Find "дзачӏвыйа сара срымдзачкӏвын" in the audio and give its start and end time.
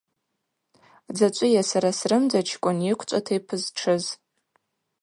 1.15-2.77